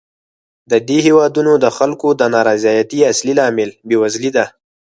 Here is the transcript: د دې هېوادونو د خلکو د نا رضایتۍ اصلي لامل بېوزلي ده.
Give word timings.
د 0.71 0.73
دې 0.87 0.97
هېوادونو 1.07 1.53
د 1.63 1.65
خلکو 1.77 2.07
د 2.19 2.21
نا 2.33 2.41
رضایتۍ 2.49 2.99
اصلي 3.11 3.33
لامل 3.39 3.69
بېوزلي 3.87 4.31
ده. 4.37 4.45